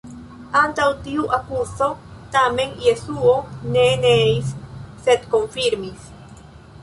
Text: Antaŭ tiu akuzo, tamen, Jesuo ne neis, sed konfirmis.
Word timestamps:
Antaŭ 0.59 0.85
tiu 1.07 1.25
akuzo, 1.35 1.89
tamen, 2.35 2.73
Jesuo 2.87 3.35
ne 3.75 3.85
neis, 4.07 4.53
sed 5.09 5.27
konfirmis. 5.35 6.09